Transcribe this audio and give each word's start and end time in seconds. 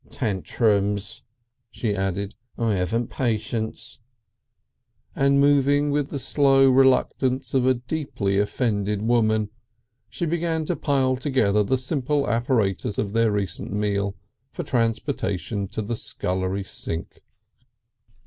"Tantrums," 0.09 1.21
she 1.69 1.93
added. 1.95 2.33
"I 2.57 2.73
'aven't 2.75 3.11
patience." 3.11 3.99
And 5.15 5.39
moving 5.39 5.91
with 5.91 6.09
the 6.09 6.17
slow 6.17 6.67
reluctance 6.71 7.53
of 7.53 7.67
a 7.67 7.75
deeply 7.75 8.39
offended 8.39 9.03
woman, 9.03 9.51
she 10.09 10.25
began 10.25 10.65
to 10.65 10.75
pile 10.75 11.17
together 11.17 11.61
the 11.61 11.77
simple 11.77 12.27
apparatus 12.27 12.97
of 12.97 13.13
their 13.13 13.31
recent 13.31 13.71
meal, 13.71 14.15
for 14.49 14.63
transportation 14.63 15.67
to 15.67 15.83
the 15.83 15.95
scullery 15.95 16.63
sink. 16.63 17.21